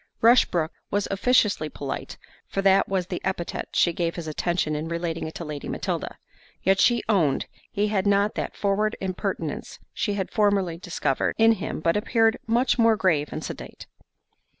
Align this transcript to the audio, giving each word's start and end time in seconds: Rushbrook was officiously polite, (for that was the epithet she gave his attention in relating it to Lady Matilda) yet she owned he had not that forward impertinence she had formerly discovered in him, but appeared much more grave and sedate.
Rushbrook 0.19 0.71
was 0.89 1.07
officiously 1.11 1.69
polite, 1.69 2.17
(for 2.47 2.63
that 2.63 2.89
was 2.89 3.05
the 3.05 3.21
epithet 3.23 3.67
she 3.73 3.93
gave 3.93 4.15
his 4.15 4.27
attention 4.27 4.75
in 4.75 4.87
relating 4.87 5.27
it 5.27 5.35
to 5.35 5.45
Lady 5.45 5.69
Matilda) 5.69 6.17
yet 6.63 6.79
she 6.79 7.03
owned 7.07 7.45
he 7.71 7.89
had 7.89 8.07
not 8.07 8.33
that 8.33 8.55
forward 8.57 8.95
impertinence 8.99 9.77
she 9.93 10.15
had 10.15 10.31
formerly 10.31 10.79
discovered 10.79 11.35
in 11.37 11.51
him, 11.51 11.81
but 11.81 11.95
appeared 11.95 12.39
much 12.47 12.79
more 12.79 12.95
grave 12.95 13.31
and 13.31 13.43
sedate. 13.43 13.85